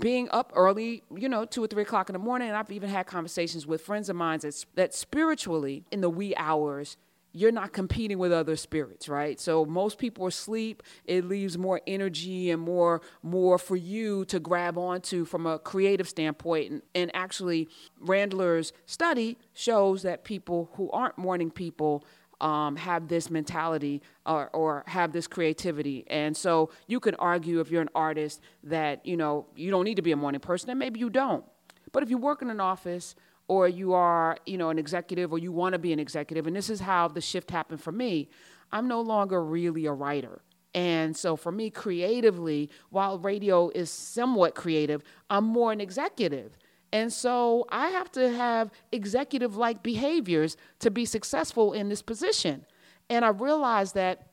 being 0.01 0.29
up 0.31 0.53
early, 0.57 1.03
you 1.15 1.29
know, 1.29 1.45
two 1.45 1.63
or 1.63 1.67
three 1.69 1.83
o'clock 1.83 2.09
in 2.09 2.15
the 2.15 2.19
morning. 2.19 2.49
And 2.49 2.57
I've 2.57 2.73
even 2.73 2.89
had 2.89 3.07
conversations 3.07 3.67
with 3.67 3.83
friends 3.83 4.09
of 4.09 4.17
mine 4.17 4.41
that, 4.41 4.65
that 4.75 4.95
spiritually, 4.95 5.85
in 5.93 6.01
the 6.01 6.09
wee 6.09 6.35
hours, 6.37 6.97
you're 7.33 7.53
not 7.53 7.73
competing 7.73 8.19
with 8.19 8.33
other 8.33 8.57
spirits, 8.57 9.09
right? 9.09 9.41
So 9.41 9.65
most 9.65 9.99
people 9.99 10.25
are 10.25 10.29
asleep. 10.29 10.83
It 11.05 11.25
leaves 11.25 11.57
more 11.57 11.81
energy 11.87 12.51
and 12.51 12.61
more 12.61 13.01
more 13.23 13.59
for 13.59 13.77
you 13.77 14.25
to 14.27 14.39
grab 14.39 14.77
onto 14.77 15.25
from 15.25 15.47
a 15.47 15.59
creative 15.59 16.09
standpoint. 16.09 16.71
And, 16.71 16.83
and 16.95 17.11
actually, 17.15 17.69
Randler's 18.05 18.73
study 18.87 19.39
shows 19.55 20.03
that 20.03 20.25
people 20.25 20.71
who 20.75 20.91
aren't 20.91 21.17
morning 21.19 21.51
people 21.51 22.05
um, 22.43 22.77
have 22.77 23.09
this 23.09 23.31
mentality 23.31 24.03
or, 24.27 24.51
or 24.53 24.83
have 24.89 25.13
this 25.13 25.27
creativity. 25.27 26.05
And 26.09 26.37
so 26.37 26.71
you 26.89 26.99
can 26.99 27.15
argue 27.15 27.61
if 27.61 27.71
you're 27.71 27.83
an 27.83 27.89
artist 27.95 28.41
that, 28.65 29.07
you 29.07 29.17
know, 29.17 29.47
you 29.55 29.71
don't 29.71 29.85
need 29.85 29.95
to 29.97 30.03
be 30.03 30.13
a 30.13 30.17
morning 30.17 30.41
person, 30.41 30.69
and 30.69 30.79
maybe 30.79 30.99
you 30.99 31.09
don't. 31.09 31.45
But 31.93 32.03
if 32.03 32.11
you 32.11 32.19
work 32.19 32.43
in 32.43 32.51
an 32.51 32.61
office 32.61 33.15
or 33.53 33.69
you 33.69 33.93
are, 33.93 34.39
you 34.47 34.57
know, 34.57 34.71
an 34.71 34.79
executive 34.79 35.31
or 35.31 35.39
you 35.39 35.53
want 35.53 35.75
to 35.75 35.79
be 35.79 35.93
an 35.93 35.99
executive, 35.99 36.47
and 36.47 36.57
this 36.57 36.71
is 36.71 36.81
how 36.81 37.07
the 37.07 37.21
shift 37.21 37.51
happened 37.51 37.83
for 37.83 37.93
me, 37.93 38.31
I'm 38.73 38.89
no 38.89 39.03
longer 39.03 39.45
really 39.45 39.85
a 39.85 39.93
writer. 39.93 40.41
And 40.75 41.15
so 41.15 41.37
for 41.37 41.53
me, 41.53 41.69
creatively, 41.69 42.71
while 42.89 43.19
radio 43.19 43.69
is 43.69 43.91
somewhat 43.91 44.55
creative, 44.55 45.03
I'm 45.29 45.45
more 45.45 45.71
an 45.71 45.83
executive. 45.83 46.57
And 46.95 47.13
so 47.13 47.67
I 47.69 47.89
have 47.89 48.11
to 48.13 48.33
have 48.33 48.71
executive 48.91 49.55
like 49.55 49.83
behaviors 49.83 50.57
to 50.79 50.91
be 50.91 51.05
successful 51.05 51.75
in 51.75 51.91
this 51.91 52.01
position. 52.01 52.65
And 53.11 53.23
I 53.23 53.29
realized 53.29 53.95
that 53.97 54.29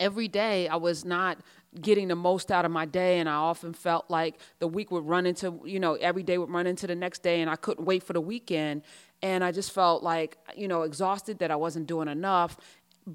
every 0.00 0.26
day 0.26 0.66
I 0.66 0.76
was 0.76 1.04
not 1.04 1.38
getting 1.78 2.08
the 2.08 2.16
most 2.16 2.50
out 2.50 2.64
of 2.64 2.70
my 2.70 2.84
day 2.84 3.18
and 3.18 3.28
I 3.28 3.34
often 3.34 3.72
felt 3.72 4.10
like 4.10 4.40
the 4.58 4.66
week 4.66 4.90
would 4.90 5.06
run 5.06 5.24
into, 5.26 5.60
you 5.64 5.78
know, 5.78 5.94
every 5.94 6.22
day 6.22 6.36
would 6.36 6.50
run 6.50 6.66
into 6.66 6.86
the 6.86 6.96
next 6.96 7.22
day 7.22 7.40
and 7.40 7.50
I 7.50 7.56
couldn't 7.56 7.84
wait 7.84 8.02
for 8.02 8.12
the 8.12 8.20
weekend. 8.20 8.82
And 9.22 9.44
I 9.44 9.52
just 9.52 9.70
felt 9.70 10.02
like, 10.02 10.38
you 10.56 10.66
know, 10.66 10.82
exhausted 10.82 11.38
that 11.38 11.50
I 11.50 11.56
wasn't 11.56 11.86
doing 11.86 12.08
enough 12.08 12.56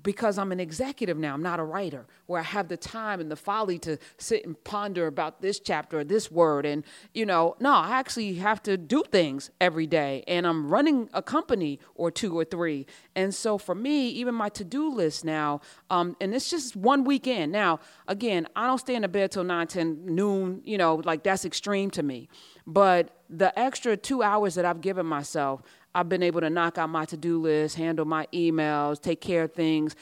because 0.02 0.38
I'm 0.38 0.52
an 0.52 0.60
executive 0.60 1.18
now, 1.18 1.34
I'm 1.34 1.44
not 1.44 1.60
a 1.60 1.64
writer, 1.64 2.06
where 2.26 2.40
I 2.40 2.44
have 2.44 2.68
the 2.68 2.78
time 2.78 3.20
and 3.20 3.32
the 3.32 3.36
folly 3.36 3.78
to 3.80 3.98
sit 4.18 4.46
and 4.46 4.62
ponder 4.64 5.08
about 5.08 5.42
this 5.42 5.60
chapter 5.60 6.00
or 6.00 6.04
this 6.04 6.32
word. 6.32 6.66
And, 6.66 6.84
you 7.14 7.26
know, 7.26 7.56
no, 7.60 7.72
I 7.72 8.00
actually 8.00 8.36
have 8.36 8.62
to 8.64 8.78
do 8.78 9.04
things 9.12 9.52
every 9.62 9.88
day. 9.88 10.24
And 10.28 10.48
I'm 10.48 10.70
running 10.70 11.10
a 11.14 11.22
company 11.22 11.80
or 11.94 12.12
two 12.12 12.38
or 12.38 12.46
three. 12.46 12.86
And 13.16 13.34
so 13.34 13.58
for 13.58 13.76
me, 13.76 14.10
even 14.10 14.36
my 14.36 14.50
to 14.50 14.64
do 14.64 14.92
list 14.92 15.24
now, 15.24 15.62
um, 15.90 16.16
and 16.20 16.34
it's 16.34 16.50
just 16.50 16.76
one 16.76 17.04
weekend. 17.04 17.52
Now, 17.52 17.80
again, 18.08 18.48
I 18.56 18.66
don't 18.68 18.80
stay 18.80 18.96
in 18.96 19.04
the 19.04 19.08
bed 19.08 19.32
till 19.32 19.44
9, 19.44 19.68
10, 19.68 20.06
noon, 20.06 20.62
you 20.66 20.78
know, 20.78 20.96
like 20.96 21.24
that's 21.24 21.46
extreme 21.46 21.92
to 21.92 22.04
me. 22.04 22.28
But 22.68 23.16
the 23.30 23.58
extra 23.58 23.96
two 23.98 24.24
hours 24.24 24.56
that 24.56 24.66
I've 24.66 24.82
given 24.82 25.06
myself, 25.06 25.62
I've 25.96 26.10
been 26.10 26.22
able 26.22 26.42
to 26.42 26.50
knock 26.50 26.78
out 26.78 26.90
my 26.90 27.06
to 27.06 27.18
do 27.18 27.42
list, 27.42 27.78
handle 27.78 28.06
my 28.06 28.28
emails, 28.34 29.02
take 29.02 29.22
care 29.22 29.44
of 29.44 29.54
things 29.54 29.96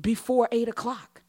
before 0.00 0.48
eight 0.52 0.68
o'clock. 0.68 1.22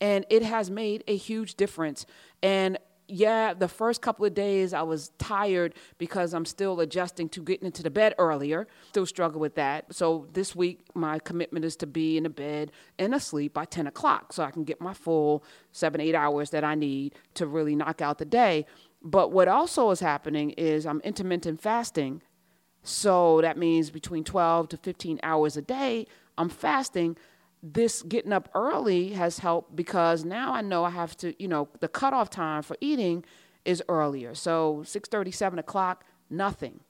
And 0.00 0.26
it 0.28 0.42
has 0.42 0.70
made 0.70 1.04
a 1.06 1.16
huge 1.16 1.54
difference. 1.54 2.06
And 2.42 2.78
yeah, 3.06 3.54
the 3.54 3.68
first 3.68 4.02
couple 4.02 4.24
of 4.24 4.34
days 4.34 4.72
I 4.72 4.82
was 4.82 5.10
tired 5.18 5.74
because 5.98 6.32
I'm 6.32 6.44
still 6.44 6.80
adjusting 6.80 7.28
to 7.30 7.42
getting 7.42 7.66
into 7.66 7.82
the 7.82 7.90
bed 7.90 8.14
earlier. 8.18 8.66
Still 8.88 9.06
struggle 9.06 9.40
with 9.40 9.54
that. 9.56 9.94
So 9.94 10.26
this 10.32 10.56
week, 10.56 10.80
my 10.94 11.18
commitment 11.20 11.64
is 11.64 11.76
to 11.76 11.86
be 11.86 12.16
in 12.16 12.24
the 12.24 12.30
bed 12.30 12.72
and 12.98 13.14
asleep 13.14 13.54
by 13.54 13.64
10 13.64 13.86
o'clock 13.86 14.32
so 14.32 14.42
I 14.42 14.50
can 14.50 14.64
get 14.64 14.80
my 14.80 14.94
full 14.94 15.44
seven, 15.72 16.00
eight 16.00 16.14
hours 16.14 16.50
that 16.50 16.64
I 16.64 16.74
need 16.74 17.14
to 17.34 17.46
really 17.46 17.76
knock 17.76 18.00
out 18.00 18.18
the 18.18 18.24
day. 18.24 18.66
But 19.02 19.32
what 19.32 19.48
also 19.48 19.90
is 19.90 20.00
happening 20.00 20.50
is 20.50 20.86
I'm 20.86 21.00
intermittent 21.00 21.60
fasting. 21.60 22.22
So 22.82 23.40
that 23.42 23.58
means 23.58 23.90
between 23.90 24.24
12 24.24 24.68
to 24.70 24.76
15 24.76 25.20
hours 25.22 25.56
a 25.56 25.62
day, 25.62 26.06
I'm 26.38 26.48
fasting 26.48 27.16
this 27.62 28.02
getting 28.02 28.32
up 28.32 28.48
early 28.54 29.10
has 29.12 29.38
helped 29.38 29.76
because 29.76 30.24
now 30.24 30.52
I 30.52 30.62
know 30.62 30.84
I 30.84 30.90
have 30.90 31.16
to, 31.18 31.40
you 31.40 31.48
know, 31.48 31.68
the 31.80 31.88
cutoff 31.88 32.30
time 32.30 32.62
for 32.62 32.76
eating 32.80 33.24
is 33.64 33.82
earlier. 33.88 34.34
So 34.34 34.82
6:30, 34.86 35.32
7 35.32 35.58
o'clock, 35.58 36.04
nothing. 36.30 36.80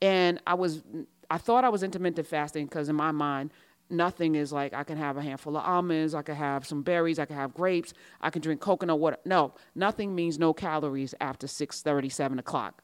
And 0.00 0.40
I 0.46 0.54
was, 0.54 0.82
I 1.30 1.38
thought 1.38 1.64
I 1.64 1.68
was 1.68 1.82
intermittent 1.82 2.26
fasting 2.26 2.66
because 2.66 2.88
in 2.88 2.96
my 2.96 3.10
mind, 3.10 3.52
nothing 3.90 4.36
is 4.36 4.52
like 4.52 4.72
I 4.72 4.84
can 4.84 4.96
have 4.96 5.16
a 5.16 5.22
handful 5.22 5.56
of 5.56 5.64
almonds, 5.64 6.14
I 6.14 6.22
can 6.22 6.36
have 6.36 6.64
some 6.64 6.82
berries, 6.82 7.18
I 7.18 7.24
can 7.24 7.36
have 7.36 7.52
grapes, 7.52 7.92
I 8.20 8.30
can 8.30 8.40
drink 8.40 8.60
coconut 8.60 9.00
water. 9.00 9.16
No, 9.24 9.54
nothing 9.74 10.14
means 10.14 10.38
no 10.38 10.54
calories 10.54 11.14
after 11.20 11.48
6:30, 11.48 12.08
7 12.08 12.38
o'clock. 12.38 12.82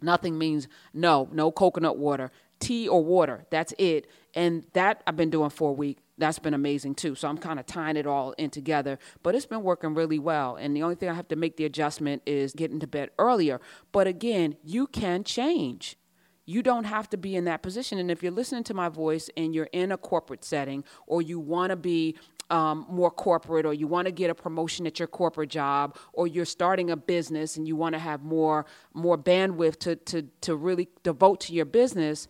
Nothing 0.00 0.38
means 0.38 0.68
no, 0.94 1.28
no 1.32 1.50
coconut 1.50 1.98
water, 1.98 2.30
tea 2.60 2.88
or 2.88 3.04
water. 3.04 3.46
That's 3.50 3.74
it. 3.78 4.06
And 4.34 4.66
that 4.72 5.02
I've 5.06 5.16
been 5.16 5.30
doing 5.30 5.50
for 5.50 5.70
a 5.70 5.74
week 5.74 5.98
that's 6.18 6.38
been 6.38 6.54
amazing 6.54 6.96
too. 6.96 7.14
So 7.14 7.28
I'm 7.28 7.38
kind 7.38 7.58
of 7.58 7.66
tying 7.66 7.96
it 7.96 8.06
all 8.06 8.32
in 8.32 8.50
together, 8.50 8.98
but 9.22 9.34
it's 9.34 9.46
been 9.46 9.62
working 9.62 9.94
really 9.94 10.18
well. 10.18 10.56
And 10.56 10.76
the 10.76 10.82
only 10.82 10.96
thing 10.96 11.08
I 11.08 11.14
have 11.14 11.28
to 11.28 11.36
make 11.36 11.56
the 11.56 11.64
adjustment 11.64 12.22
is 12.26 12.52
getting 12.52 12.80
to 12.80 12.86
bed 12.86 13.10
earlier. 13.18 13.60
But 13.92 14.06
again, 14.06 14.56
you 14.62 14.86
can 14.88 15.24
change. 15.24 15.96
You 16.44 16.62
don't 16.62 16.84
have 16.84 17.08
to 17.10 17.16
be 17.16 17.36
in 17.36 17.44
that 17.44 17.62
position. 17.62 17.98
And 17.98 18.10
if 18.10 18.22
you're 18.22 18.32
listening 18.32 18.64
to 18.64 18.74
my 18.74 18.88
voice 18.88 19.30
and 19.36 19.54
you're 19.54 19.68
in 19.72 19.92
a 19.92 19.98
corporate 19.98 20.44
setting 20.44 20.82
or 21.06 21.22
you 21.22 21.38
want 21.38 21.70
to 21.70 21.76
be 21.76 22.16
um, 22.50 22.86
more 22.88 23.10
corporate 23.10 23.66
or 23.66 23.74
you 23.74 23.86
want 23.86 24.06
to 24.06 24.12
get 24.12 24.30
a 24.30 24.34
promotion 24.34 24.86
at 24.86 24.98
your 24.98 25.08
corporate 25.08 25.50
job 25.50 25.96
or 26.12 26.26
you're 26.26 26.44
starting 26.44 26.90
a 26.90 26.96
business 26.96 27.56
and 27.56 27.66
you 27.68 27.76
want 27.76 27.94
to 27.94 27.98
have 27.98 28.22
more 28.22 28.66
more 28.94 29.18
bandwidth 29.18 29.78
to, 29.80 29.96
to, 29.96 30.22
to 30.40 30.56
really 30.56 30.88
devote 31.02 31.40
to 31.40 31.52
your 31.52 31.66
business, 31.66 32.28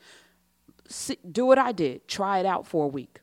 do 1.30 1.46
what 1.46 1.58
I 1.58 1.72
did. 1.72 2.08
Try 2.08 2.38
it 2.38 2.46
out 2.46 2.66
for 2.66 2.84
a 2.84 2.88
week 2.88 3.20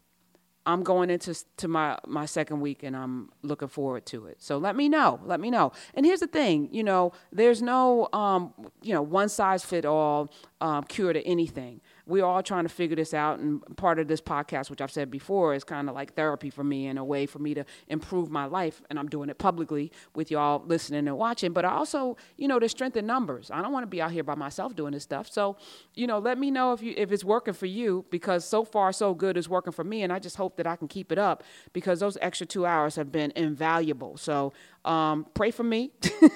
I'm 0.66 0.84
going 0.84 1.10
into 1.10 1.36
to 1.58 1.68
my 1.68 1.98
my 2.08 2.26
second 2.26 2.60
week 2.60 2.84
and 2.84 2.96
I'm 2.96 3.30
looking 3.44 3.68
forward 3.68 4.06
to 4.08 4.26
it. 4.26 4.42
So 4.42 4.58
let 4.58 4.76
me 4.76 4.90
know. 4.90 5.20
Let 5.24 5.40
me 5.40 5.52
know. 5.52 5.72
And 5.94 6.06
here's 6.06 6.22
the 6.22 6.28
thing, 6.28 6.70
you 6.72 6.84
know, 6.84 7.14
there's 7.32 7.62
no 7.62 8.10
um, 8.14 8.54
you 8.82 8.94
know 8.94 9.02
one 9.02 9.30
size 9.30 9.64
fit 9.64 9.86
all 9.86 10.32
um, 10.62 10.84
cure 10.84 11.14
to 11.14 11.22
anything 11.24 11.82
we're 12.08 12.24
all 12.24 12.44
trying 12.44 12.64
to 12.64 12.70
figure 12.70 12.96
this 12.96 13.14
out. 13.14 13.40
And 13.40 13.64
part 13.78 14.00
of 14.00 14.08
this 14.08 14.22
podcast, 14.22 14.70
which 14.70 14.82
I've 14.82 14.92
said 14.92 15.10
before, 15.10 15.54
is 15.54 15.64
kind 15.64 15.90
of 15.90 15.96
like 15.96 16.14
therapy 16.14 16.50
for 16.50 16.64
me 16.64 16.88
and 16.88 17.00
a 17.00 17.04
way 17.04 17.26
for 17.26 17.40
me 17.40 17.54
to 17.54 17.66
improve 17.88 18.30
my 18.30 18.46
life. 18.46 18.82
And 18.90 19.00
I'm 19.00 19.08
doing 19.08 19.30
it 19.30 19.38
publicly 19.38 19.92
with 20.14 20.30
y'all 20.30 20.64
listening 20.66 21.08
and 21.08 21.18
watching. 21.18 21.52
But 21.52 21.66
I 21.66 21.72
also, 21.72 22.18
you 22.38 22.48
know, 22.48 22.60
there's 22.60 22.72
strength 22.72 22.96
in 22.96 23.06
numbers. 23.06 23.50
I 23.52 23.62
don't 23.62 23.72
want 23.72 23.84
to 23.84 23.88
be 23.88 24.02
out 24.02 24.12
here 24.12 24.24
by 24.24 24.36
myself 24.36 24.76
doing 24.76 24.94
this 24.94 25.04
stuff. 25.04 25.32
So, 25.32 25.58
you 25.94 26.06
know, 26.08 26.20
let 26.20 26.38
me 26.38 26.52
know 26.52 26.74
if 26.74 26.82
you 26.82 26.94
if 26.96 27.12
it's 27.12 27.24
working 27.24 27.54
for 27.54 27.66
you 27.66 28.06
because 28.12 28.46
so 28.46 28.64
far 28.64 28.92
so 28.94 29.14
good 29.14 29.38
is 29.38 29.50
working 29.50 29.74
for 29.74 29.84
me. 29.84 30.04
And 30.04 30.14
I 30.14 30.20
just 30.20 30.36
hope 30.36 30.58
that 30.58 30.68
I 30.68 30.76
can 30.76 30.88
keep 30.88 31.12
it 31.12 31.18
up 31.18 31.44
because 31.74 32.00
those 32.00 32.18
extra 32.22 32.46
two 32.46 32.66
hours 32.66 32.96
have 32.96 33.12
been 33.12 33.32
invaluable. 33.36 34.18
So 34.18 34.54
um, 34.86 35.26
pray 35.34 35.52
for 35.52 35.64
me. 35.64 35.92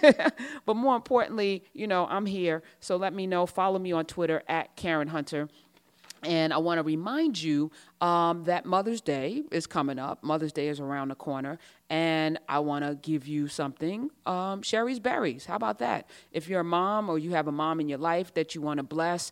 but 0.66 0.76
more 0.76 0.96
importantly, 0.96 1.64
you 1.74 1.88
know, 1.88 2.08
I'm 2.10 2.26
here. 2.26 2.64
So 2.80 2.98
let 2.98 3.14
me 3.14 3.28
know. 3.28 3.46
Follow 3.46 3.80
me 3.80 3.92
on 3.92 4.06
Twitter 4.06 4.44
at 4.48 4.76
Karen 4.76 5.10
Hunter. 5.10 5.48
And 6.24 6.54
I 6.54 6.58
want 6.58 6.80
to 6.80 6.84
remind 6.84 7.42
you 7.42 7.72
um, 8.02 8.44
that 8.46 8.66
Mother's 8.66 9.02
Day 9.02 9.44
is 9.52 9.68
coming 9.68 10.00
up. 10.00 10.24
Mother's 10.24 10.52
Day 10.52 10.68
is 10.68 10.80
around 10.80 11.10
the 11.10 11.16
corner. 11.16 11.58
And 11.90 12.40
I 12.48 12.60
want 12.60 12.86
to 12.86 12.96
give 12.96 13.28
you 13.28 13.48
something 13.48 14.10
um, 14.26 14.62
Shari's 14.62 15.00
Berries. 15.00 15.46
How 15.46 15.56
about 15.56 15.80
that? 15.80 16.10
If 16.32 16.48
you're 16.48 16.62
a 16.62 16.66
mom 16.66 17.10
or 17.10 17.18
you 17.18 17.32
have 17.32 17.48
a 17.48 17.52
mom 17.52 17.80
in 17.80 17.90
your 17.90 17.98
life 17.98 18.34
that 18.34 18.54
you 18.54 18.62
want 18.62 18.78
to 18.78 18.84
bless, 18.84 19.32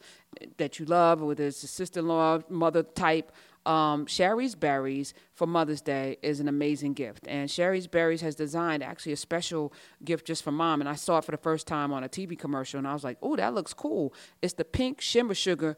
that 0.58 0.79
you 0.79 0.86
love, 0.86 1.22
whether 1.22 1.46
it's 1.46 1.63
a 1.63 1.67
sister 1.67 2.00
in 2.00 2.08
law, 2.08 2.39
mother 2.50 2.84
type, 2.84 3.32
um, 3.67 4.06
Shari's 4.06 4.56
Berries 4.56 5.13
for 5.34 5.46
Mother's 5.46 5.82
Day 5.82 6.17
is 6.22 6.39
an 6.39 6.48
amazing 6.48 6.94
gift. 6.94 7.27
And 7.27 7.50
Shari's 7.50 7.86
Berries 7.86 8.22
has 8.22 8.34
designed 8.34 8.82
actually 8.82 9.12
a 9.12 9.17
special 9.17 9.74
gift 10.06 10.25
just 10.25 10.41
for 10.41 10.51
mom. 10.51 10.79
And 10.79 10.89
I 10.89 10.96
saw 10.96 11.17
it 11.17 11.25
for 11.25 11.32
the 11.32 11.38
first 11.38 11.67
time 11.67 11.91
on 11.91 12.03
a 12.03 12.08
TV 12.10 12.39
commercial 12.39 12.77
and 12.77 12.88
I 12.88 12.94
was 12.94 13.03
like, 13.03 13.17
oh, 13.22 13.36
that 13.36 13.53
looks 13.53 13.74
cool. 13.74 14.13
It's 14.41 14.53
the 14.53 14.63
pink 14.63 15.01
shimmer 15.01 15.34
sugar 15.34 15.75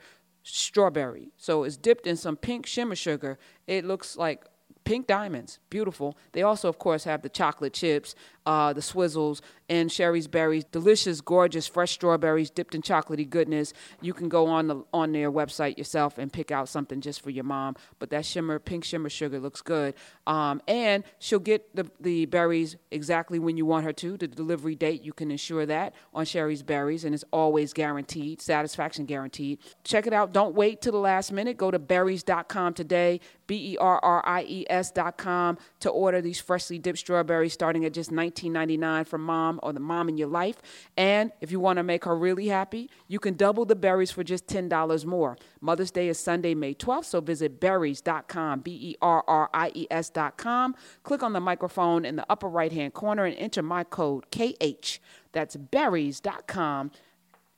strawberry. 0.50 1.32
So 1.38 1.64
it's 1.64 1.78
dipped 1.78 2.08
in 2.08 2.16
some 2.16 2.36
pink 2.36 2.66
shimmer 2.66 2.96
sugar. 2.96 3.38
It 3.68 3.86
looks 3.86 4.18
like 4.18 4.46
pink 4.84 5.08
diamonds, 5.08 5.60
beautiful. 5.70 6.18
They 6.32 6.42
also, 6.42 6.68
of 6.68 6.80
course, 6.80 7.04
have 7.04 7.22
the 7.22 7.30
chocolate 7.30 7.74
chips 7.74 8.16
uh, 8.50 8.74
the 8.74 8.82
Swizzles, 8.82 9.42
and 9.70 9.92
Shari's 9.92 10.28
Berries. 10.28 10.64
Delicious, 10.64 11.22
gorgeous, 11.22 11.68
fresh 11.68 11.92
strawberries 11.92 12.50
dipped 12.50 12.74
in 12.74 12.82
chocolatey 12.82 13.30
goodness. 13.30 13.74
You 14.02 14.12
can 14.16 14.28
go 14.28 14.48
on 14.48 14.66
the 14.66 14.84
on 14.92 15.12
their 15.12 15.32
website 15.32 15.78
yourself 15.78 16.18
and 16.18 16.34
pick 16.34 16.50
out 16.50 16.68
something 16.68 17.00
just 17.00 17.22
for 17.22 17.30
your 17.30 17.44
mom. 17.44 17.76
But 18.00 18.10
that 18.10 18.26
shimmer, 18.26 18.58
pink 18.58 18.84
shimmer 18.86 19.10
sugar 19.10 19.40
looks 19.40 19.62
good. 19.62 19.94
Um, 20.26 20.64
and 20.68 21.04
she'll 21.20 21.38
get 21.38 21.76
the, 21.76 21.92
the 22.00 22.26
berries 22.26 22.76
exactly 22.90 23.38
when 23.38 23.56
you 23.56 23.68
want 23.68 23.86
her 23.86 23.94
to. 23.94 24.18
The 24.18 24.28
delivery 24.28 24.74
date, 24.74 25.04
you 25.04 25.14
can 25.14 25.30
ensure 25.30 25.68
that 25.68 25.94
on 26.12 26.26
Shari's 26.26 26.64
Berries, 26.64 27.06
and 27.06 27.14
it's 27.14 27.26
always 27.32 27.72
guaranteed, 27.72 28.42
satisfaction 28.42 29.06
guaranteed. 29.06 29.60
Check 29.84 30.08
it 30.08 30.14
out. 30.14 30.34
Don't 30.34 30.56
wait 30.56 30.82
till 30.82 30.94
the 30.94 30.98
last 30.98 31.32
minute. 31.32 31.56
Go 31.56 31.70
to 31.70 31.78
berries.com 31.78 32.74
today, 32.74 33.20
B 33.46 33.74
E 33.74 33.78
R 33.78 34.00
R 34.00 34.24
I 34.26 34.42
E 34.42 34.66
S.com, 34.68 35.60
to 35.82 35.90
order 35.92 36.20
these 36.20 36.42
freshly 36.42 36.80
dipped 36.80 36.98
strawberries 36.98 37.54
starting 37.54 37.86
at 37.86 37.94
just 37.94 38.12
19 38.12 38.39
$19.99 38.42 39.08
for 39.08 39.18
mom 39.18 39.60
or 39.64 39.74
the 39.74 39.80
mom 39.80 40.10
in 40.10 40.18
your 40.18 40.28
life. 40.28 40.58
And 40.98 41.32
if 41.42 41.52
you 41.52 41.60
want 41.60 41.78
to 41.78 41.84
make 41.84 42.06
her 42.06 42.16
really 42.16 42.48
happy, 42.48 42.90
you 43.08 43.20
can 43.20 43.36
double 43.36 43.66
the 43.66 43.76
berries 43.76 44.12
for 44.12 44.24
just 44.24 44.48
$10 44.48 45.06
more. 45.06 45.38
Mother's 45.62 45.92
Day 45.92 46.10
is 46.10 46.20
Sunday, 46.20 46.56
May 46.56 46.74
12th, 46.74 47.06
so 47.06 47.22
visit 47.22 47.60
berries.com, 47.60 48.62
B 48.62 48.72
E 48.72 48.96
R 49.02 49.24
R 49.28 49.50
I 49.54 49.72
E 49.74 49.88
S.com. 49.92 50.76
Click 51.04 51.24
on 51.24 51.34
the 51.34 51.40
microphone 51.40 52.06
in 52.06 52.16
the 52.16 52.26
upper 52.30 52.48
right 52.48 52.72
hand 52.72 52.94
corner 52.94 53.26
and 53.26 53.36
enter 53.38 53.62
my 53.62 53.84
code 53.84 54.26
KH. 54.32 55.00
That's 55.32 55.56
berries.com, 55.56 56.92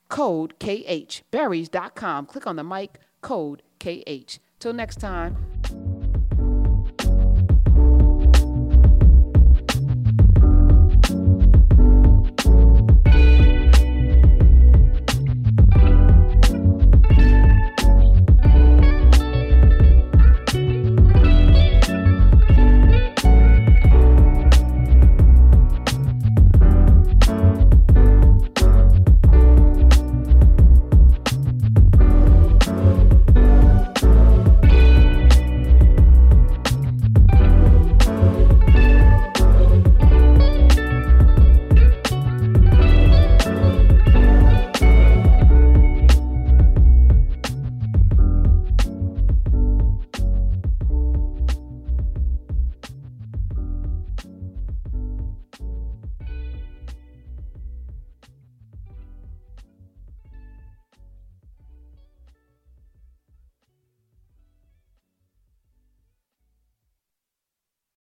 code 0.10 0.60
KH. 0.60 1.22
Berries.com. 1.32 2.26
Click 2.26 2.48
on 2.48 2.56
the 2.56 2.64
mic, 2.64 3.00
code 3.22 3.62
KH. 3.80 4.40
Till 4.60 4.74
next 4.74 5.00
time. 5.00 5.91